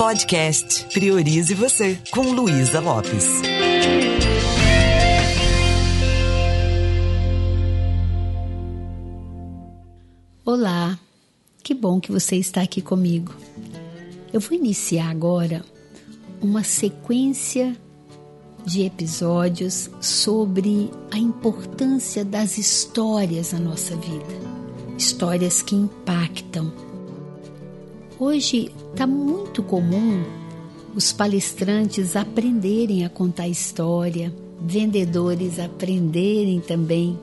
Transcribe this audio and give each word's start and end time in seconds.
Podcast 0.00 0.86
Priorize 0.94 1.52
Você, 1.52 1.98
com 2.10 2.22
Luísa 2.32 2.80
Lopes. 2.80 3.26
Olá, 10.42 10.98
que 11.62 11.74
bom 11.74 12.00
que 12.00 12.10
você 12.10 12.36
está 12.36 12.62
aqui 12.62 12.80
comigo. 12.80 13.34
Eu 14.32 14.40
vou 14.40 14.56
iniciar 14.56 15.10
agora 15.10 15.62
uma 16.40 16.64
sequência 16.64 17.76
de 18.64 18.84
episódios 18.86 19.90
sobre 20.00 20.90
a 21.10 21.18
importância 21.18 22.24
das 22.24 22.56
histórias 22.56 23.52
na 23.52 23.58
nossa 23.58 23.94
vida, 23.96 24.96
histórias 24.96 25.60
que 25.60 25.74
impactam. 25.76 26.89
Hoje 28.20 28.70
está 28.92 29.06
muito 29.06 29.62
comum 29.62 30.22
os 30.94 31.10
palestrantes 31.10 32.16
aprenderem 32.16 33.02
a 33.02 33.08
contar 33.08 33.48
história, 33.48 34.30
vendedores 34.60 35.58
aprenderem 35.58 36.60
também 36.60 37.18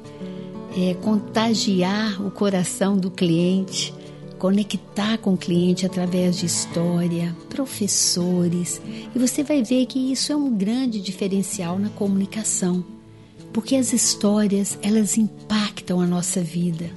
é, 0.76 0.96
contagiar 0.96 2.20
o 2.26 2.32
coração 2.32 2.98
do 2.98 3.12
cliente 3.12 3.94
conectar 4.40 5.18
com 5.18 5.34
o 5.34 5.38
cliente 5.38 5.86
através 5.86 6.38
de 6.38 6.46
história, 6.46 7.36
professores, 7.50 8.80
e 9.16 9.18
você 9.18 9.44
vai 9.44 9.64
ver 9.64 9.88
que 9.88 10.12
isso 10.12 10.32
é 10.32 10.36
um 10.36 10.56
grande 10.56 11.02
diferencial 11.02 11.80
na 11.80 11.90
comunicação, 11.90 12.84
porque 13.52 13.76
as 13.76 13.94
histórias 13.94 14.78
elas 14.82 15.18
impactam 15.18 16.00
a 16.00 16.06
nossa 16.06 16.42
vida. 16.42 16.90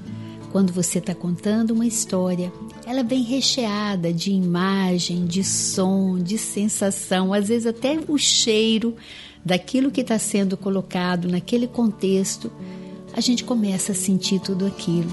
Quando 0.52 0.72
você 0.72 0.98
está 0.98 1.14
contando 1.14 1.70
uma 1.70 1.86
história, 1.86 2.52
ela 2.90 3.04
vem 3.04 3.22
recheada 3.22 4.12
de 4.12 4.32
imagem, 4.32 5.24
de 5.24 5.44
som, 5.44 6.18
de 6.18 6.36
sensação, 6.36 7.32
às 7.32 7.46
vezes 7.46 7.64
até 7.64 7.96
o 8.08 8.18
cheiro 8.18 8.96
daquilo 9.44 9.92
que 9.92 10.00
está 10.00 10.18
sendo 10.18 10.56
colocado 10.56 11.28
naquele 11.28 11.68
contexto. 11.68 12.50
A 13.12 13.20
gente 13.20 13.44
começa 13.44 13.92
a 13.92 13.94
sentir 13.94 14.40
tudo 14.40 14.66
aquilo. 14.66 15.08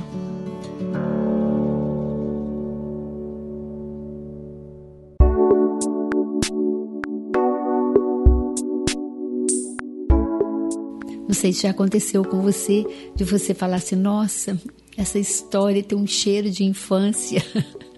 Não 11.28 11.36
sei 11.36 11.54
se 11.54 11.62
já 11.62 11.70
aconteceu 11.70 12.26
com 12.26 12.42
você, 12.42 12.84
de 13.14 13.24
você 13.24 13.54
falar 13.54 13.76
assim: 13.76 13.96
nossa, 13.96 14.60
essa 14.98 15.20
história 15.20 15.84
tem 15.84 15.98
um 15.98 16.08
cheiro 16.08 16.50
de 16.50 16.64
infância, 16.64 17.44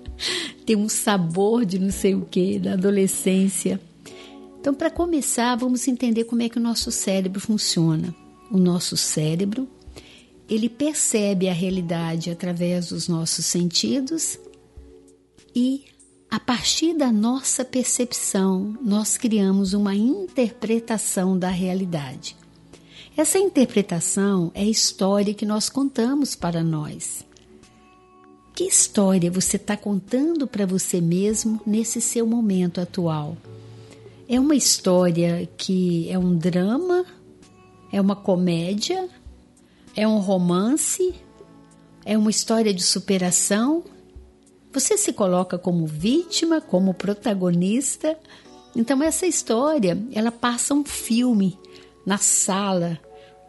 tem 0.65 0.75
um 0.75 0.89
sabor 0.89 1.65
de 1.65 1.79
não 1.79 1.91
sei 1.91 2.13
o 2.13 2.25
que, 2.25 2.59
da 2.59 2.73
adolescência. 2.73 3.79
Então, 4.59 4.73
para 4.73 4.91
começar, 4.91 5.55
vamos 5.55 5.87
entender 5.87 6.25
como 6.25 6.41
é 6.41 6.49
que 6.49 6.57
o 6.57 6.61
nosso 6.61 6.91
cérebro 6.91 7.39
funciona. 7.39 8.13
O 8.51 8.57
nosso 8.57 8.97
cérebro, 8.97 9.67
ele 10.49 10.67
percebe 10.67 11.47
a 11.47 11.53
realidade 11.53 12.29
através 12.29 12.89
dos 12.89 13.07
nossos 13.07 13.45
sentidos 13.45 14.37
e 15.55 15.85
a 16.29 16.39
partir 16.39 16.93
da 16.93 17.11
nossa 17.11 17.65
percepção, 17.65 18.77
nós 18.83 19.17
criamos 19.17 19.73
uma 19.73 19.95
interpretação 19.95 21.39
da 21.39 21.49
realidade. 21.49 22.35
Essa 23.19 23.37
interpretação 23.37 24.49
é 24.55 24.61
a 24.61 24.65
história 24.65 25.33
que 25.33 25.45
nós 25.45 25.67
contamos 25.67 26.35
para 26.35 26.63
nós. 26.63 27.25
Que 28.55 28.63
história 28.63 29.29
você 29.29 29.57
está 29.57 29.75
contando 29.75 30.47
para 30.47 30.65
você 30.65 31.01
mesmo 31.01 31.59
nesse 31.65 31.99
seu 31.99 32.25
momento 32.25 32.79
atual? 32.79 33.35
É 34.25 34.39
uma 34.39 34.55
história 34.55 35.49
que 35.57 36.09
é 36.09 36.17
um 36.17 36.33
drama? 36.33 37.05
É 37.91 37.99
uma 37.99 38.15
comédia? 38.15 39.09
É 39.93 40.07
um 40.07 40.19
romance? 40.19 41.13
É 42.05 42.17
uma 42.17 42.29
história 42.29 42.73
de 42.73 42.83
superação? 42.83 43.83
Você 44.71 44.97
se 44.97 45.11
coloca 45.11 45.57
como 45.57 45.85
vítima, 45.85 46.61
como 46.61 46.93
protagonista? 46.93 48.17
Então 48.73 49.03
essa 49.03 49.27
história, 49.27 50.01
ela 50.13 50.31
passa 50.31 50.73
um 50.73 50.85
filme 50.85 51.59
na 52.05 52.17
sala 52.17 52.97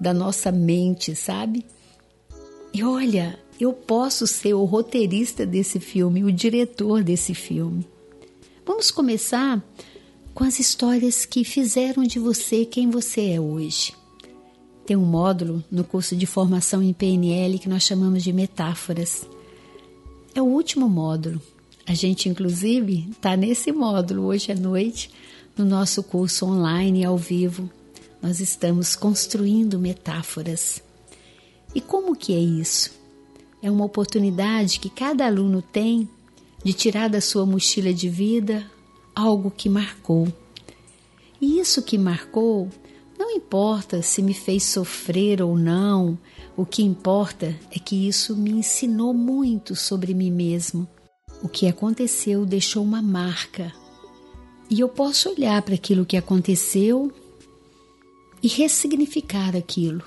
da 0.00 0.14
nossa 0.14 0.50
mente, 0.50 1.14
sabe? 1.14 1.66
E 2.72 2.82
olha, 2.82 3.38
eu 3.60 3.72
posso 3.72 4.26
ser 4.26 4.54
o 4.54 4.64
roteirista 4.64 5.44
desse 5.44 5.78
filme, 5.78 6.24
o 6.24 6.32
diretor 6.32 7.04
desse 7.04 7.34
filme. 7.34 7.86
Vamos 8.64 8.90
começar 8.90 9.62
com 10.32 10.44
as 10.44 10.58
histórias 10.58 11.26
que 11.26 11.44
fizeram 11.44 12.04
de 12.04 12.18
você 12.18 12.64
quem 12.64 12.88
você 12.88 13.32
é 13.32 13.40
hoje. 13.40 13.92
Tem 14.86 14.96
um 14.96 15.04
módulo 15.04 15.62
no 15.70 15.84
curso 15.84 16.16
de 16.16 16.24
formação 16.24 16.82
em 16.82 16.92
PNL 16.92 17.58
que 17.58 17.68
nós 17.68 17.82
chamamos 17.82 18.22
de 18.22 18.32
metáforas. 18.32 19.26
É 20.34 20.40
o 20.40 20.46
último 20.46 20.88
módulo. 20.88 21.40
A 21.86 21.92
gente, 21.92 22.28
inclusive, 22.28 23.08
está 23.10 23.36
nesse 23.36 23.72
módulo 23.72 24.24
hoje 24.24 24.52
à 24.52 24.54
noite, 24.54 25.10
no 25.56 25.64
nosso 25.64 26.02
curso 26.02 26.46
online 26.46 27.04
ao 27.04 27.18
vivo 27.18 27.68
nós 28.22 28.40
estamos 28.40 28.94
construindo 28.94 29.78
metáforas. 29.78 30.82
E 31.74 31.80
como 31.80 32.16
que 32.16 32.34
é 32.34 32.38
isso? 32.38 32.90
É 33.62 33.70
uma 33.70 33.84
oportunidade 33.84 34.80
que 34.80 34.90
cada 34.90 35.26
aluno 35.26 35.62
tem 35.62 36.08
de 36.64 36.72
tirar 36.72 37.08
da 37.08 37.20
sua 37.20 37.46
mochila 37.46 37.92
de 37.92 38.08
vida 38.08 38.64
algo 39.14 39.50
que 39.50 39.68
marcou. 39.68 40.28
E 41.40 41.58
isso 41.58 41.82
que 41.82 41.96
marcou, 41.96 42.68
não 43.18 43.30
importa 43.30 44.02
se 44.02 44.22
me 44.22 44.34
fez 44.34 44.64
sofrer 44.64 45.42
ou 45.42 45.56
não, 45.56 46.18
o 46.56 46.66
que 46.66 46.82
importa 46.82 47.58
é 47.70 47.78
que 47.78 48.08
isso 48.08 48.36
me 48.36 48.50
ensinou 48.50 49.14
muito 49.14 49.74
sobre 49.74 50.12
mim 50.12 50.30
mesmo. 50.30 50.86
O 51.42 51.48
que 51.48 51.66
aconteceu 51.66 52.44
deixou 52.44 52.82
uma 52.84 53.00
marca. 53.00 53.72
E 54.68 54.80
eu 54.80 54.88
posso 54.88 55.30
olhar 55.30 55.60
para 55.62 55.74
aquilo 55.74 56.04
que 56.04 56.16
aconteceu 56.16 57.10
e 58.42 58.48
ressignificar 58.48 59.56
aquilo. 59.56 60.02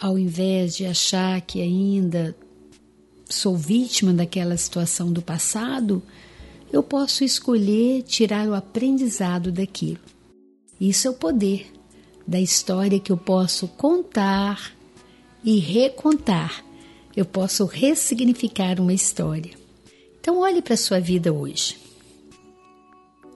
Ao 0.00 0.18
invés 0.18 0.76
de 0.76 0.84
achar 0.84 1.40
que 1.40 1.60
ainda 1.60 2.36
sou 3.28 3.56
vítima 3.56 4.12
daquela 4.12 4.56
situação 4.56 5.12
do 5.12 5.22
passado, 5.22 6.02
eu 6.72 6.82
posso 6.82 7.24
escolher 7.24 8.02
tirar 8.02 8.46
o 8.48 8.54
aprendizado 8.54 9.50
daquilo. 9.50 10.00
Isso 10.80 11.08
é 11.08 11.10
o 11.10 11.14
poder 11.14 11.72
da 12.26 12.40
história 12.40 13.00
que 13.00 13.10
eu 13.10 13.16
posso 13.16 13.68
contar 13.68 14.72
e 15.42 15.58
recontar. 15.58 16.64
Eu 17.16 17.24
posso 17.24 17.64
ressignificar 17.64 18.78
uma 18.78 18.92
história. 18.92 19.52
Então, 20.20 20.38
olhe 20.38 20.60
para 20.60 20.74
a 20.74 20.76
sua 20.76 21.00
vida 21.00 21.32
hoje. 21.32 21.78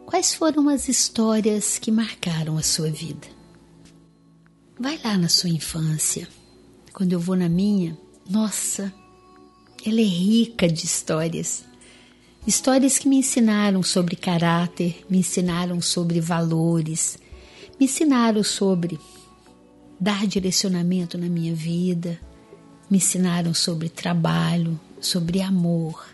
Quais 0.05 0.35
foram 0.35 0.69
as 0.69 0.89
histórias 0.89 1.79
que 1.79 1.91
marcaram 1.91 2.59
a 2.59 2.63
sua 2.63 2.91
vida? 2.91 3.40
Vai 4.81 4.99
lá 5.05 5.19
na 5.19 5.29
sua 5.29 5.51
infância. 5.51 6.27
Quando 6.95 7.13
eu 7.13 7.21
vou 7.21 7.37
na 7.37 7.51
minha, 7.51 7.99
nossa, 8.27 8.91
ela 9.85 10.01
é 10.01 10.05
rica 10.05 10.67
de 10.67 10.87
histórias. 10.87 11.67
Histórias 12.47 12.99
que 12.99 13.07
me 13.07 13.17
ensinaram 13.17 13.83
sobre 13.83 14.17
caráter, 14.17 15.05
me 15.07 15.19
ensinaram 15.19 15.83
sobre 15.83 16.19
valores, 16.19 17.19
me 17.79 17.85
ensinaram 17.85 18.43
sobre 18.43 18.99
dar 20.01 20.27
direcionamento 20.27 21.19
na 21.19 21.29
minha 21.29 21.55
vida, 21.55 22.19
me 22.89 22.97
ensinaram 22.97 23.53
sobre 23.53 23.91
trabalho, 23.91 24.81
sobre 24.99 25.43
amor. 25.43 26.09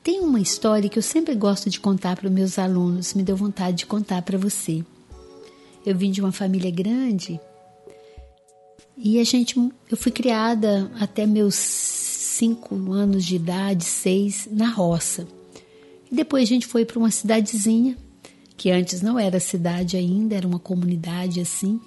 Tem 0.00 0.20
uma 0.20 0.40
história 0.40 0.88
que 0.88 0.96
eu 0.96 1.02
sempre 1.02 1.34
gosto 1.34 1.68
de 1.68 1.80
contar 1.80 2.14
para 2.14 2.28
os 2.28 2.32
meus 2.32 2.56
alunos, 2.56 3.14
me 3.14 3.24
deu 3.24 3.36
vontade 3.36 3.78
de 3.78 3.86
contar 3.86 4.22
para 4.22 4.38
você. 4.38 4.84
Eu 5.84 5.96
vim 5.98 6.12
de 6.12 6.20
uma 6.20 6.30
família 6.30 6.70
grande 6.70 7.40
e 9.02 9.18
a 9.18 9.24
gente, 9.24 9.56
eu 9.90 9.96
fui 9.96 10.12
criada 10.12 10.92
até 11.00 11.24
meus 11.24 11.54
cinco 11.54 12.92
anos 12.92 13.24
de 13.24 13.36
idade, 13.36 13.84
seis, 13.84 14.46
na 14.50 14.68
roça. 14.68 15.26
E 16.10 16.14
depois 16.14 16.42
a 16.42 16.46
gente 16.46 16.66
foi 16.66 16.84
para 16.84 16.98
uma 16.98 17.10
cidadezinha, 17.10 17.96
que 18.58 18.70
antes 18.70 19.00
não 19.00 19.18
era 19.18 19.40
cidade 19.40 19.96
ainda, 19.96 20.36
era 20.36 20.46
uma 20.46 20.58
comunidade 20.58 21.40
assim, 21.40 21.80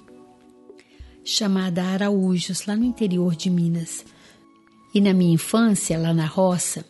chamada 1.24 1.84
Araújos, 1.84 2.66
lá 2.66 2.76
no 2.76 2.84
interior 2.84 3.36
de 3.36 3.50
Minas. 3.50 4.04
E 4.92 5.00
na 5.00 5.14
minha 5.14 5.36
infância, 5.36 6.00
lá 6.00 6.14
na 6.16 6.26
roça, 6.26 6.84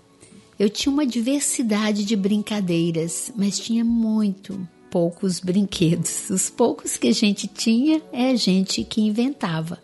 eu 0.57 0.69
tinha 0.69 0.91
uma 0.91 1.05
diversidade 1.05 2.05
de 2.05 2.15
brincadeiras, 2.15 3.29
mas 3.35 3.59
tinha 3.59 3.83
muito 3.83 4.65
poucos 4.89 5.41
brinquedos. 5.41 6.29
Os 6.29 6.49
poucos 6.49 6.95
que 6.95 7.07
a 7.07 7.13
gente 7.13 7.45
tinha 7.47 8.01
é 8.13 8.29
a 8.29 8.35
gente 8.35 8.85
que 8.85 9.01
inventava. 9.01 9.81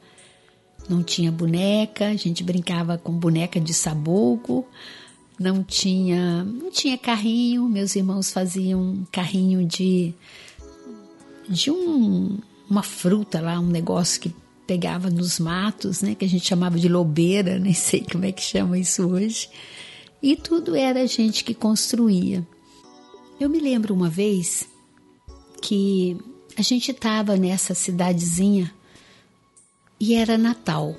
Não 0.89 1.03
tinha 1.03 1.31
boneca, 1.31 2.07
a 2.07 2.15
gente 2.15 2.43
brincava 2.43 2.97
com 2.97 3.13
boneca 3.13 3.59
de 3.59 3.73
sabugo, 3.73 4.65
não 5.39 5.63
tinha, 5.63 6.43
não 6.43 6.71
tinha 6.71 6.97
carrinho. 6.97 7.69
Meus 7.69 7.95
irmãos 7.95 8.31
faziam 8.31 9.07
carrinho 9.11 9.65
de 9.65 10.13
de 11.47 11.71
um, 11.71 12.37
uma 12.69 12.83
fruta 12.83 13.41
lá, 13.41 13.59
um 13.59 13.67
negócio 13.67 14.21
que 14.21 14.33
pegava 14.67 15.09
nos 15.09 15.39
matos, 15.39 16.03
né, 16.03 16.13
que 16.13 16.23
a 16.23 16.29
gente 16.29 16.45
chamava 16.45 16.77
de 16.77 16.87
lobeira, 16.87 17.57
nem 17.59 17.73
sei 17.73 18.05
como 18.09 18.25
é 18.25 18.31
que 18.31 18.41
chama 18.41 18.77
isso 18.77 19.07
hoje. 19.07 19.49
E 20.21 20.35
tudo 20.35 20.75
era 20.75 21.01
a 21.01 21.05
gente 21.07 21.43
que 21.43 21.53
construía. 21.53 22.45
Eu 23.39 23.49
me 23.49 23.59
lembro 23.59 23.95
uma 23.95 24.09
vez 24.09 24.69
que 25.61 26.17
a 26.57 26.61
gente 26.61 26.91
estava 26.91 27.35
nessa 27.35 27.73
cidadezinha 27.73 28.71
e 29.99 30.13
era 30.13 30.37
Natal. 30.37 30.95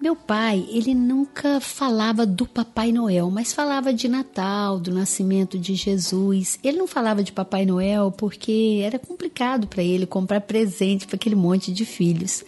Meu 0.00 0.14
pai, 0.14 0.64
ele 0.70 0.94
nunca 0.94 1.60
falava 1.60 2.24
do 2.24 2.46
Papai 2.46 2.92
Noel, 2.92 3.30
mas 3.32 3.52
falava 3.52 3.92
de 3.92 4.06
Natal, 4.06 4.78
do 4.78 4.92
nascimento 4.92 5.58
de 5.58 5.74
Jesus. 5.74 6.56
Ele 6.62 6.78
não 6.78 6.86
falava 6.86 7.20
de 7.20 7.32
Papai 7.32 7.66
Noel 7.66 8.12
porque 8.12 8.80
era 8.84 8.96
complicado 8.96 9.66
para 9.66 9.82
ele 9.82 10.06
comprar 10.06 10.40
presente 10.42 11.04
para 11.04 11.16
aquele 11.16 11.34
monte 11.34 11.72
de 11.72 11.84
filhos. 11.84 12.44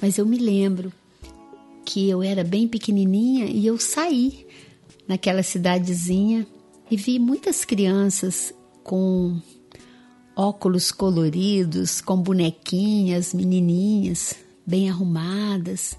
Mas 0.00 0.16
eu 0.16 0.24
me 0.24 0.38
lembro 0.38 0.90
que 1.84 2.08
eu 2.08 2.22
era 2.22 2.42
bem 2.42 2.66
pequenininha 2.66 3.44
e 3.44 3.66
eu 3.66 3.78
saí 3.78 4.46
naquela 5.06 5.42
cidadezinha 5.42 6.46
e 6.90 6.96
vi 6.96 7.18
muitas 7.18 7.62
crianças 7.62 8.54
com 8.82 9.38
óculos 10.36 10.90
coloridos, 10.90 12.00
com 12.00 12.16
bonequinhas, 12.16 13.32
menininhas, 13.34 14.34
bem 14.66 14.88
arrumadas 14.90 15.96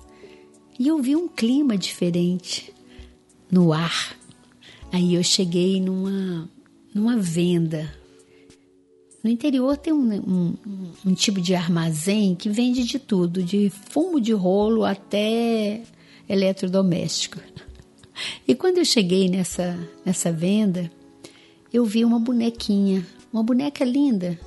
e 0.78 0.90
eu 0.90 1.02
vi 1.02 1.16
um 1.16 1.28
clima 1.28 1.78
diferente 1.78 2.74
no 3.50 3.72
ar. 3.72 4.18
Aí 4.92 5.16
eu 5.16 5.24
cheguei 5.24 5.80
numa, 5.80 6.50
numa 6.94 7.18
venda. 7.18 7.94
No 9.24 9.30
interior 9.30 9.78
tem 9.78 9.94
um, 9.94 10.14
um, 10.14 10.54
um 11.06 11.14
tipo 11.14 11.40
de 11.40 11.56
armazém 11.56 12.36
que 12.36 12.50
vende 12.50 12.84
de 12.84 13.00
tudo, 13.00 13.42
de 13.42 13.70
fumo 13.70 14.20
de 14.20 14.34
rolo 14.34 14.84
até 14.84 15.82
eletrodoméstico. 16.28 17.40
E 18.46 18.54
quando 18.54 18.78
eu 18.78 18.86
cheguei 18.86 19.30
nessa, 19.30 19.80
nessa 20.06 20.32
venda, 20.32 20.92
eu 21.72 21.86
vi 21.86 22.04
uma 22.04 22.20
bonequinha, 22.20 23.06
uma 23.36 23.44
boneca 23.44 23.84
linda, 23.84 24.40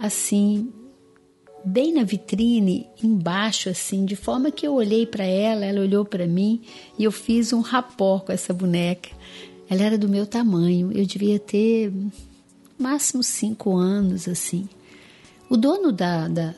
assim, 0.00 0.72
bem 1.64 1.92
na 1.92 2.02
vitrine, 2.02 2.88
embaixo, 3.00 3.68
assim, 3.68 4.04
de 4.04 4.16
forma 4.16 4.50
que 4.50 4.66
eu 4.66 4.74
olhei 4.74 5.06
para 5.06 5.22
ela, 5.22 5.64
ela 5.64 5.80
olhou 5.80 6.04
para 6.04 6.26
mim 6.26 6.60
e 6.98 7.04
eu 7.04 7.12
fiz 7.12 7.52
um 7.52 7.60
rapó 7.60 8.18
com 8.18 8.32
essa 8.32 8.52
boneca. 8.52 9.10
Ela 9.70 9.84
era 9.84 9.96
do 9.96 10.08
meu 10.08 10.26
tamanho, 10.26 10.90
eu 10.90 11.06
devia 11.06 11.38
ter 11.38 11.92
máximo 12.76 13.22
cinco 13.22 13.76
anos, 13.76 14.26
assim. 14.26 14.68
O 15.48 15.56
dono 15.56 15.92
da, 15.92 16.26
da, 16.26 16.52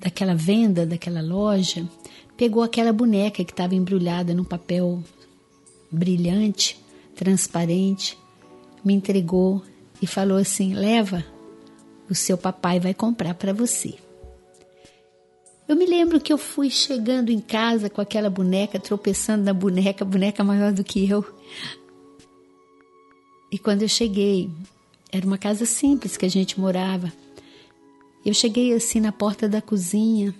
daquela 0.00 0.34
venda, 0.34 0.86
daquela 0.86 1.20
loja, 1.20 1.86
pegou 2.34 2.62
aquela 2.62 2.94
boneca 2.94 3.44
que 3.44 3.52
estava 3.52 3.74
embrulhada 3.74 4.32
num 4.32 4.42
papel 4.42 5.04
brilhante, 5.90 6.82
transparente, 7.14 8.16
me 8.82 8.94
entregou 8.94 9.62
e 10.02 10.06
falou 10.06 10.36
assim: 10.36 10.74
leva 10.74 11.24
o 12.10 12.14
seu 12.14 12.36
papai 12.36 12.78
vai 12.78 12.92
comprar 12.92 13.34
para 13.34 13.54
você. 13.54 13.94
Eu 15.66 15.74
me 15.76 15.86
lembro 15.86 16.20
que 16.20 16.32
eu 16.32 16.36
fui 16.36 16.68
chegando 16.68 17.30
em 17.30 17.40
casa 17.40 17.88
com 17.88 18.00
aquela 18.00 18.28
boneca, 18.28 18.78
tropeçando 18.78 19.44
na 19.44 19.54
boneca, 19.54 20.04
boneca 20.04 20.44
maior 20.44 20.72
do 20.72 20.84
que 20.84 21.08
eu. 21.08 21.24
E 23.50 23.58
quando 23.58 23.82
eu 23.82 23.88
cheguei, 23.88 24.50
era 25.10 25.26
uma 25.26 25.38
casa 25.38 25.64
simples 25.64 26.16
que 26.16 26.26
a 26.26 26.28
gente 26.28 26.60
morava. 26.60 27.10
Eu 28.24 28.34
cheguei 28.34 28.74
assim 28.74 29.00
na 29.00 29.12
porta 29.12 29.48
da 29.48 29.62
cozinha 29.62 30.34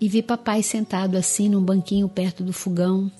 e 0.00 0.08
vi 0.08 0.22
papai 0.22 0.62
sentado 0.62 1.16
assim 1.16 1.48
num 1.48 1.62
banquinho 1.62 2.08
perto 2.08 2.42
do 2.42 2.52
fogão. 2.52 3.10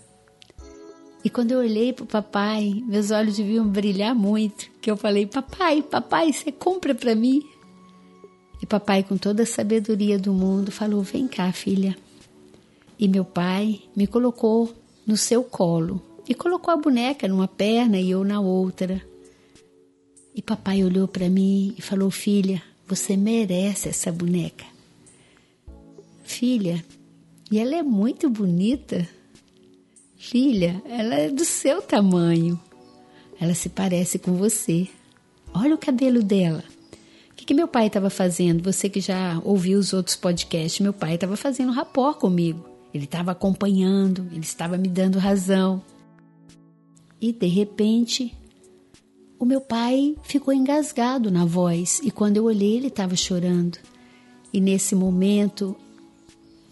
E 1.24 1.30
quando 1.30 1.52
eu 1.52 1.60
olhei 1.60 1.90
para 1.90 2.04
o 2.04 2.06
papai, 2.06 2.84
meus 2.86 3.10
olhos 3.10 3.38
deviam 3.38 3.66
brilhar 3.66 4.14
muito, 4.14 4.70
que 4.78 4.90
eu 4.90 4.96
falei: 4.96 5.24
"Papai, 5.24 5.80
papai, 5.80 6.30
você 6.30 6.52
compra 6.52 6.94
para 6.94 7.14
mim?" 7.14 7.42
E 8.60 8.66
papai, 8.66 9.02
com 9.02 9.16
toda 9.16 9.42
a 9.42 9.46
sabedoria 9.46 10.18
do 10.18 10.34
mundo, 10.34 10.70
falou: 10.70 11.02
"Vem 11.02 11.26
cá, 11.26 11.50
filha." 11.50 11.96
E 12.98 13.08
meu 13.08 13.24
pai 13.24 13.80
me 13.96 14.06
colocou 14.06 14.72
no 15.06 15.16
seu 15.16 15.42
colo 15.42 16.00
e 16.28 16.34
colocou 16.34 16.72
a 16.72 16.76
boneca 16.76 17.26
numa 17.26 17.48
perna 17.48 17.98
e 17.98 18.10
eu 18.10 18.22
na 18.22 18.40
outra. 18.40 19.00
E 20.34 20.42
papai 20.42 20.84
olhou 20.84 21.08
para 21.08 21.30
mim 21.30 21.74
e 21.78 21.80
falou: 21.80 22.10
"Filha, 22.10 22.62
você 22.86 23.16
merece 23.16 23.88
essa 23.88 24.12
boneca." 24.12 24.66
Filha, 26.22 26.84
e 27.50 27.58
ela 27.58 27.76
é 27.76 27.82
muito 27.82 28.28
bonita. 28.28 29.08
Filha, 30.26 30.82
ela 30.88 31.16
é 31.16 31.28
do 31.28 31.44
seu 31.44 31.82
tamanho. 31.82 32.58
Ela 33.38 33.52
se 33.52 33.68
parece 33.68 34.18
com 34.18 34.32
você. 34.32 34.88
Olha 35.52 35.74
o 35.74 35.78
cabelo 35.78 36.22
dela. 36.22 36.64
O 37.30 37.34
que, 37.34 37.44
que 37.44 37.52
meu 37.52 37.68
pai 37.68 37.88
estava 37.88 38.08
fazendo? 38.08 38.64
Você 38.64 38.88
que 38.88 39.02
já 39.02 39.38
ouviu 39.44 39.78
os 39.78 39.92
outros 39.92 40.16
podcasts, 40.16 40.80
meu 40.80 40.94
pai 40.94 41.16
estava 41.16 41.36
fazendo 41.36 41.72
rapó 41.72 42.14
comigo. 42.14 42.64
Ele 42.92 43.04
estava 43.04 43.32
acompanhando, 43.32 44.26
ele 44.32 44.40
estava 44.40 44.78
me 44.78 44.88
dando 44.88 45.18
razão. 45.18 45.82
E 47.20 47.30
de 47.30 47.46
repente, 47.46 48.34
o 49.38 49.44
meu 49.44 49.60
pai 49.60 50.16
ficou 50.22 50.54
engasgado 50.54 51.30
na 51.30 51.44
voz 51.44 52.00
e 52.02 52.10
quando 52.10 52.38
eu 52.38 52.44
olhei, 52.44 52.78
ele 52.78 52.86
estava 52.88 53.14
chorando. 53.14 53.76
E 54.50 54.58
nesse 54.58 54.94
momento, 54.94 55.76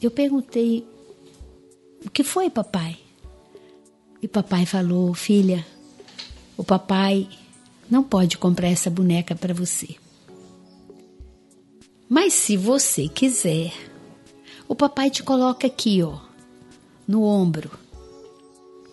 eu 0.01 0.11
perguntei: 0.11 0.87
O 2.03 2.11
que 2.11 2.25
foi, 2.25 2.49
papai? 2.49 3.02
E 4.23 4.29
papai 4.29 4.65
falou: 4.65 5.13
Filha, 5.13 5.67
o 6.57 6.63
papai 6.63 7.29
não 7.91 8.05
pode 8.05 8.39
comprar 8.39 8.69
essa 8.69 8.89
boneca 8.89 9.35
para 9.35 9.53
você. 9.53 9.97
Mas 12.09 12.33
se 12.33 12.57
você 12.57 13.09
quiser, 13.09 13.73
o 14.69 14.77
papai 14.77 15.11
te 15.11 15.25
coloca 15.25 15.67
aqui, 15.67 16.03
ó, 16.05 16.21
no 17.09 17.25
ombro. 17.25 17.71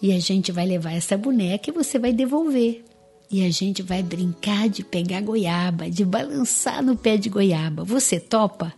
E 0.02 0.12
a 0.14 0.20
gente 0.20 0.52
vai 0.52 0.66
levar 0.66 0.94
essa 0.94 1.16
boneca 1.16 1.70
e 1.70 1.74
você 1.74 2.00
vai 2.00 2.12
devolver. 2.12 2.84
E 3.30 3.46
a 3.46 3.52
gente 3.52 3.84
vai 3.84 4.02
brincar 4.02 4.68
de 4.68 4.84
pegar 4.84 5.22
goiaba, 5.22 5.92
de 5.92 6.03
balançar 6.03 6.84
no 6.84 6.98
pé 6.98 7.18
de 7.18 7.30
goiaba. 7.30 7.84
Você 7.84 8.20
topa? 8.20 8.74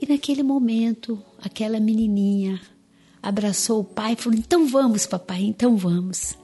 E 0.00 0.06
naquele 0.06 0.42
momento, 0.42 1.20
aquela 1.42 1.78
menininha 1.78 2.58
abraçou 3.24 3.80
o 3.80 3.84
pai 3.84 4.12
e 4.12 4.16
falou: 4.16 4.38
Então 4.38 4.66
vamos, 4.66 5.06
papai, 5.06 5.42
então 5.42 5.76
vamos. 5.76 6.36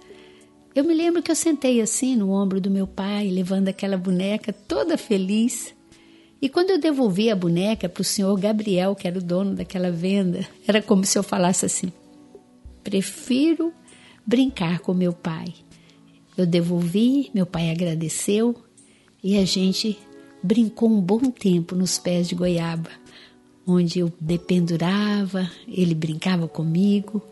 Eu 0.75 0.83
me 0.83 0.95
lembro 0.95 1.23
que 1.23 1.31
eu 1.31 1.37
sentei 1.37 1.81
assim 1.81 2.17
no 2.17 2.31
ombro 2.31 2.61
do 2.61 2.71
meu 2.71 2.87
pai, 2.87 3.29
levando 3.29 3.69
aquela 3.69 3.99
boneca 3.99 4.53
toda 4.53 4.97
feliz. 4.97 5.75
E 6.41 6.49
quando 6.49 6.71
eu 6.71 6.81
devolvi 6.81 7.31
a 7.31 7.37
boneca 7.37 7.89
para 7.89 8.01
o 8.01 8.05
senhor 8.05 8.39
Gabriel, 8.41 8.95
que 8.95 9.07
era 9.07 9.19
o 9.19 9.23
dono 9.23 9.55
daquela 9.55 9.91
venda, 9.91 10.49
era 10.67 10.81
como 10.81 11.05
se 11.05 11.19
eu 11.19 11.23
falasse 11.23 11.67
assim: 11.67 11.93
prefiro 12.83 13.73
brincar 14.27 14.79
com 14.79 14.95
meu 14.95 15.13
pai. 15.13 15.53
Eu 16.37 16.47
devolvi, 16.47 17.31
meu 17.35 17.45
pai 17.45 17.71
agradeceu 17.71 18.57
e 19.23 19.37
a 19.37 19.45
gente 19.45 19.99
brincou 20.43 20.89
um 20.89 21.01
bom 21.01 21.31
tempo 21.31 21.75
nos 21.75 21.99
pés 21.99 22.27
de 22.27 22.35
goiaba 22.35 22.89
onde 23.67 24.01
eu 24.01 24.13
dependurava, 24.21 25.51
ele 25.69 25.95
brincava 25.95 26.49
comigo. 26.49 27.23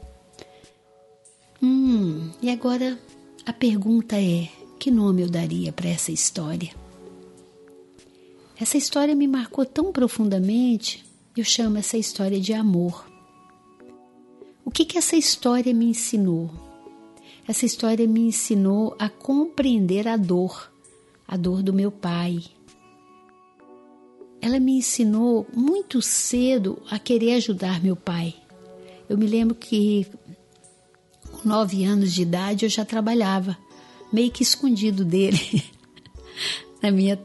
Hum, 1.62 2.30
e 2.40 2.50
agora 2.50 2.98
a 3.44 3.52
pergunta 3.52 4.16
é: 4.20 4.48
que 4.78 4.90
nome 4.90 5.22
eu 5.22 5.28
daria 5.28 5.72
para 5.72 5.88
essa 5.88 6.12
história? 6.12 6.70
Essa 8.60 8.76
história 8.76 9.14
me 9.14 9.26
marcou 9.26 9.64
tão 9.64 9.92
profundamente, 9.92 11.04
eu 11.36 11.44
chamo 11.44 11.78
essa 11.78 11.96
história 11.96 12.40
de 12.40 12.52
amor. 12.52 13.06
O 14.64 14.70
que, 14.70 14.84
que 14.84 14.98
essa 14.98 15.16
história 15.16 15.72
me 15.72 15.86
ensinou? 15.86 16.50
Essa 17.46 17.64
história 17.64 18.06
me 18.06 18.20
ensinou 18.20 18.94
a 18.98 19.08
compreender 19.08 20.06
a 20.06 20.16
dor, 20.16 20.70
a 21.26 21.36
dor 21.36 21.62
do 21.62 21.72
meu 21.72 21.90
pai, 21.90 22.44
ela 24.40 24.58
me 24.60 24.78
ensinou 24.78 25.46
muito 25.54 26.00
cedo 26.00 26.80
a 26.90 26.98
querer 26.98 27.34
ajudar 27.34 27.82
meu 27.82 27.96
pai. 27.96 28.34
Eu 29.08 29.16
me 29.16 29.26
lembro 29.26 29.54
que 29.54 30.06
com 31.32 31.48
nove 31.48 31.84
anos 31.84 32.12
de 32.12 32.22
idade 32.22 32.64
eu 32.64 32.68
já 32.68 32.84
trabalhava, 32.84 33.56
meio 34.12 34.30
que 34.30 34.42
escondido 34.42 35.04
dele. 35.04 35.64
na, 36.82 36.90
minha, 36.90 37.18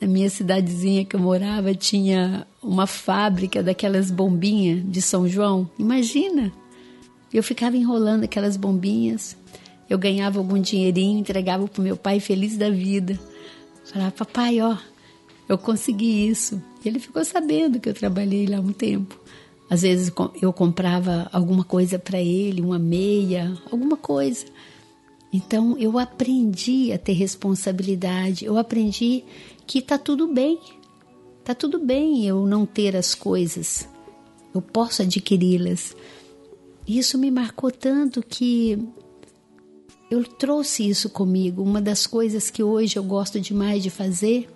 na 0.00 0.06
minha 0.06 0.28
cidadezinha 0.28 1.04
que 1.04 1.16
eu 1.16 1.20
morava 1.20 1.74
tinha 1.74 2.46
uma 2.62 2.86
fábrica 2.86 3.62
daquelas 3.62 4.10
bombinhas 4.10 4.82
de 4.90 5.00
São 5.00 5.28
João. 5.28 5.68
Imagina! 5.78 6.52
Eu 7.32 7.42
ficava 7.42 7.76
enrolando 7.76 8.24
aquelas 8.24 8.56
bombinhas. 8.56 9.36
Eu 9.88 9.98
ganhava 9.98 10.38
algum 10.38 10.60
dinheirinho, 10.60 11.18
entregava 11.18 11.66
para 11.68 11.80
o 11.80 11.84
meu 11.84 11.96
pai 11.96 12.20
feliz 12.20 12.56
da 12.56 12.70
vida. 12.70 13.18
Falava, 13.84 14.10
papai, 14.10 14.60
ó, 14.60 14.76
eu 15.48 15.56
consegui 15.56 16.28
isso. 16.28 16.62
E 16.84 16.88
ele 16.88 16.98
ficou 16.98 17.24
sabendo 17.24 17.80
que 17.80 17.88
eu 17.88 17.94
trabalhei 17.94 18.46
lá 18.46 18.60
um 18.60 18.72
tempo. 18.72 19.18
Às 19.70 19.82
vezes 19.82 20.12
eu 20.40 20.52
comprava 20.52 21.28
alguma 21.32 21.64
coisa 21.64 21.98
para 21.98 22.20
ele, 22.20 22.60
uma 22.60 22.78
meia, 22.78 23.56
alguma 23.70 23.96
coisa. 23.96 24.44
Então 25.32 25.76
eu 25.78 25.98
aprendi 25.98 26.92
a 26.92 26.98
ter 26.98 27.12
responsabilidade, 27.12 28.44
eu 28.44 28.56
aprendi 28.56 29.24
que 29.66 29.82
tá 29.82 29.98
tudo 29.98 30.26
bem. 30.26 30.58
Tá 31.44 31.54
tudo 31.54 31.78
bem 31.78 32.26
eu 32.26 32.46
não 32.46 32.64
ter 32.64 32.96
as 32.96 33.14
coisas. 33.14 33.88
Eu 34.54 34.62
posso 34.62 35.02
adquiri-las. 35.02 35.94
Isso 36.86 37.18
me 37.18 37.30
marcou 37.30 37.70
tanto 37.70 38.22
que 38.22 38.78
eu 40.10 40.24
trouxe 40.24 40.88
isso 40.88 41.10
comigo. 41.10 41.62
Uma 41.62 41.82
das 41.82 42.06
coisas 42.06 42.48
que 42.48 42.62
hoje 42.62 42.98
eu 42.98 43.02
gosto 43.02 43.38
demais 43.38 43.82
de 43.82 43.90
fazer 43.90 44.48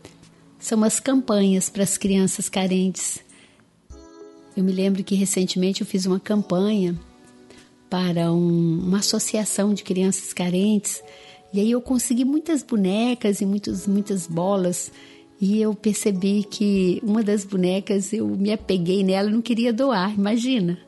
são 0.62 0.84
as 0.84 1.00
campanhas 1.00 1.68
para 1.68 1.82
as 1.82 1.98
crianças 1.98 2.48
carentes. 2.48 3.18
Eu 4.56 4.62
me 4.62 4.70
lembro 4.70 5.02
que 5.02 5.16
recentemente 5.16 5.80
eu 5.80 5.86
fiz 5.86 6.06
uma 6.06 6.20
campanha 6.20 6.96
para 7.90 8.32
um, 8.32 8.78
uma 8.78 8.98
associação 9.00 9.74
de 9.74 9.82
crianças 9.82 10.32
carentes 10.32 11.02
e 11.52 11.58
aí 11.58 11.72
eu 11.72 11.80
consegui 11.82 12.24
muitas 12.24 12.62
bonecas 12.62 13.40
e 13.40 13.46
muitos, 13.46 13.88
muitas 13.88 14.28
bolas 14.28 14.92
e 15.40 15.60
eu 15.60 15.74
percebi 15.74 16.44
que 16.44 17.00
uma 17.02 17.24
das 17.24 17.44
bonecas 17.44 18.12
eu 18.12 18.28
me 18.28 18.52
apeguei 18.52 19.02
nela 19.02 19.28
e 19.28 19.32
não 19.32 19.42
queria 19.42 19.72
doar, 19.72 20.14
imagina. 20.14 20.78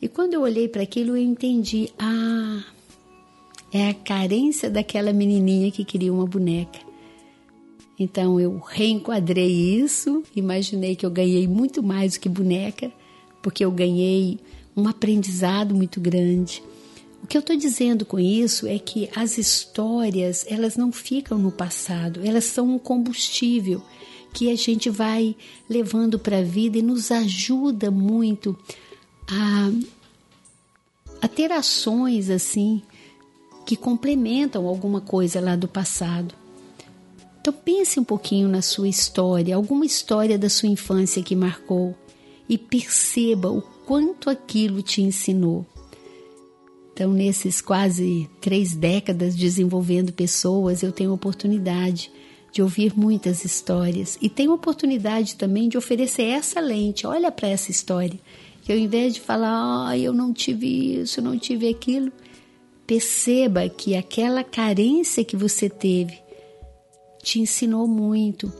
E 0.00 0.08
quando 0.08 0.32
eu 0.32 0.40
olhei 0.40 0.66
para 0.66 0.82
aquilo, 0.82 1.10
eu 1.10 1.18
entendi: 1.18 1.90
ah, 1.98 2.64
é 3.70 3.90
a 3.90 3.94
carência 3.94 4.70
daquela 4.70 5.12
menininha 5.12 5.70
que 5.70 5.84
queria 5.84 6.10
uma 6.10 6.24
boneca. 6.24 6.89
Então 8.00 8.40
eu 8.40 8.58
reenquadrei 8.58 9.52
isso, 9.52 10.22
imaginei 10.34 10.96
que 10.96 11.04
eu 11.04 11.10
ganhei 11.10 11.46
muito 11.46 11.82
mais 11.82 12.14
do 12.14 12.20
que 12.20 12.30
boneca, 12.30 12.90
porque 13.42 13.62
eu 13.62 13.70
ganhei 13.70 14.38
um 14.74 14.88
aprendizado 14.88 15.74
muito 15.74 16.00
grande. 16.00 16.62
O 17.22 17.26
que 17.26 17.36
eu 17.36 17.40
estou 17.40 17.54
dizendo 17.54 18.06
com 18.06 18.18
isso 18.18 18.66
é 18.66 18.78
que 18.78 19.10
as 19.14 19.36
histórias 19.36 20.46
elas 20.48 20.78
não 20.78 20.90
ficam 20.90 21.36
no 21.36 21.52
passado, 21.52 22.20
elas 22.24 22.44
são 22.44 22.74
um 22.74 22.78
combustível 22.78 23.82
que 24.32 24.50
a 24.50 24.56
gente 24.56 24.88
vai 24.88 25.36
levando 25.68 26.18
para 26.18 26.38
a 26.38 26.42
vida 26.42 26.78
e 26.78 26.82
nos 26.82 27.10
ajuda 27.10 27.90
muito 27.90 28.58
a, 29.28 29.70
a 31.20 31.28
ter 31.28 31.52
ações 31.52 32.30
assim 32.30 32.80
que 33.66 33.76
complementam 33.76 34.66
alguma 34.66 35.02
coisa 35.02 35.38
lá 35.38 35.54
do 35.54 35.68
passado. 35.68 36.39
Então 37.40 37.52
pense 37.52 37.98
um 37.98 38.04
pouquinho 38.04 38.48
na 38.48 38.60
sua 38.60 38.88
história, 38.88 39.56
alguma 39.56 39.86
história 39.86 40.38
da 40.38 40.50
sua 40.50 40.68
infância 40.68 41.22
que 41.22 41.34
marcou 41.34 41.94
e 42.46 42.58
perceba 42.58 43.50
o 43.50 43.62
quanto 43.62 44.28
aquilo 44.28 44.82
te 44.82 45.00
ensinou. 45.00 45.64
Então, 46.92 47.12
nesses 47.12 47.62
quase 47.62 48.28
três 48.42 48.74
décadas 48.74 49.34
desenvolvendo 49.34 50.12
pessoas, 50.12 50.82
eu 50.82 50.92
tenho 50.92 51.14
oportunidade 51.14 52.10
de 52.52 52.60
ouvir 52.60 52.92
muitas 52.94 53.42
histórias 53.42 54.18
e 54.20 54.28
tenho 54.28 54.52
oportunidade 54.52 55.36
também 55.36 55.66
de 55.68 55.78
oferecer 55.78 56.24
essa 56.24 56.60
lente. 56.60 57.06
Olha 57.06 57.32
para 57.32 57.48
essa 57.48 57.70
história 57.70 58.20
que 58.62 58.70
ao 58.70 58.78
invés 58.78 59.14
de 59.14 59.20
falar, 59.20 59.88
ah, 59.88 59.96
eu 59.96 60.12
não 60.12 60.32
tive 60.32 61.00
isso, 61.00 61.22
não 61.22 61.38
tive 61.38 61.68
aquilo, 61.68 62.12
perceba 62.86 63.66
que 63.68 63.96
aquela 63.96 64.44
carência 64.44 65.24
que 65.24 65.36
você 65.36 65.70
teve 65.70 66.18
te 67.22 67.40
ensinou 67.40 67.86
muito. 67.86 68.52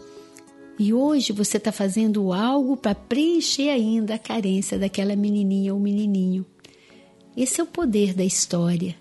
E 0.78 0.94
hoje 0.94 1.32
você 1.32 1.58
está 1.58 1.70
fazendo 1.70 2.32
algo 2.32 2.76
para 2.76 2.94
preencher 2.94 3.68
ainda 3.68 4.14
a 4.14 4.18
carência 4.18 4.78
daquela 4.78 5.14
menininha 5.14 5.74
ou 5.74 5.80
menininho. 5.80 6.46
Esse 7.36 7.60
é 7.60 7.64
o 7.64 7.66
poder 7.66 8.14
da 8.14 8.24
história. 8.24 8.96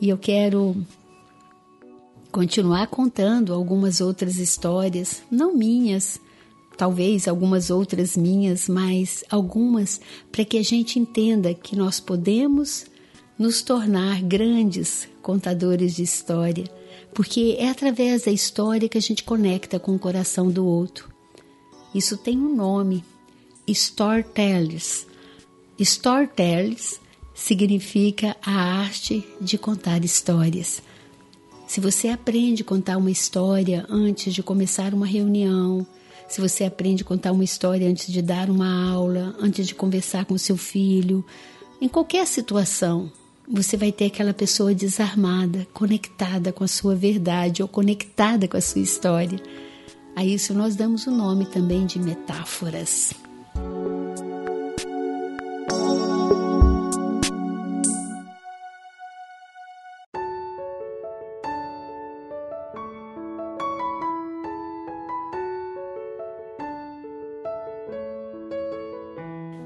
E 0.00 0.08
eu 0.08 0.18
quero 0.18 0.84
continuar 2.32 2.88
contando 2.88 3.54
algumas 3.54 4.00
outras 4.00 4.38
histórias, 4.38 5.22
não 5.30 5.54
minhas, 5.54 6.20
talvez 6.76 7.28
algumas 7.28 7.70
outras 7.70 8.16
minhas, 8.16 8.68
mas 8.68 9.22
algumas 9.30 10.00
para 10.32 10.44
que 10.44 10.58
a 10.58 10.64
gente 10.64 10.98
entenda 10.98 11.54
que 11.54 11.76
nós 11.76 12.00
podemos 12.00 12.86
nos 13.38 13.62
tornar 13.62 14.22
grandes 14.22 15.08
contadores 15.20 15.94
de 15.94 16.02
história, 16.02 16.64
porque 17.14 17.56
é 17.58 17.68
através 17.68 18.22
da 18.22 18.30
história 18.30 18.88
que 18.88 18.98
a 18.98 19.02
gente 19.02 19.24
conecta 19.24 19.78
com 19.78 19.94
o 19.94 19.98
coração 19.98 20.50
do 20.50 20.66
outro. 20.66 21.10
Isso 21.94 22.16
tem 22.16 22.38
um 22.38 22.54
nome, 22.54 23.04
storytellers. 23.66 25.06
Storytellers 25.78 27.00
significa 27.34 28.36
a 28.42 28.52
arte 28.52 29.26
de 29.40 29.58
contar 29.58 30.04
histórias. 30.04 30.82
Se 31.66 31.80
você 31.80 32.08
aprende 32.08 32.62
a 32.62 32.66
contar 32.66 32.96
uma 32.96 33.10
história 33.10 33.86
antes 33.88 34.34
de 34.34 34.42
começar 34.42 34.94
uma 34.94 35.06
reunião, 35.06 35.86
se 36.28 36.40
você 36.40 36.64
aprende 36.64 37.02
a 37.02 37.06
contar 37.06 37.32
uma 37.32 37.44
história 37.44 37.88
antes 37.88 38.10
de 38.10 38.22
dar 38.22 38.48
uma 38.48 38.90
aula, 38.90 39.34
antes 39.38 39.66
de 39.66 39.74
conversar 39.74 40.24
com 40.24 40.36
seu 40.38 40.56
filho, 40.56 41.24
em 41.80 41.88
qualquer 41.88 42.26
situação, 42.26 43.10
você 43.48 43.76
vai 43.76 43.92
ter 43.92 44.06
aquela 44.06 44.32
pessoa 44.32 44.74
desarmada, 44.74 45.66
conectada 45.72 46.52
com 46.52 46.64
a 46.64 46.68
sua 46.68 46.94
verdade 46.94 47.62
ou 47.62 47.68
conectada 47.68 48.46
com 48.48 48.56
a 48.56 48.60
sua 48.60 48.80
história. 48.80 49.40
A 50.14 50.24
isso 50.24 50.54
nós 50.54 50.76
damos 50.76 51.06
o 51.06 51.10
nome 51.10 51.46
também 51.46 51.86
de 51.86 51.98
metáforas. 51.98 53.14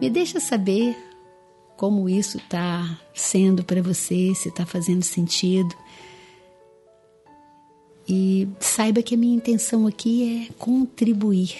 Me 0.00 0.10
deixa 0.10 0.38
saber 0.38 1.05
como 1.76 2.08
isso 2.08 2.38
está 2.38 2.98
sendo 3.14 3.62
para 3.62 3.82
você, 3.82 4.34
se 4.34 4.48
está 4.48 4.64
fazendo 4.64 5.02
sentido. 5.02 5.74
E 8.08 8.48
saiba 8.60 9.02
que 9.02 9.14
a 9.14 9.18
minha 9.18 9.36
intenção 9.36 9.86
aqui 9.86 10.46
é 10.48 10.52
contribuir 10.54 11.54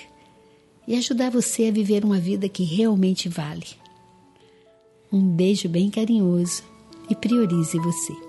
e 0.87 0.95
ajudar 0.95 1.31
você 1.31 1.69
a 1.69 1.73
viver 1.73 2.05
uma 2.05 2.19
vida 2.19 2.49
que 2.49 2.63
realmente 2.63 3.29
vale. 3.29 3.67
Um 5.13 5.23
beijo 5.23 5.69
bem 5.69 5.91
carinhoso 5.91 6.63
e 7.11 7.15
priorize 7.15 7.79
você. 7.79 8.26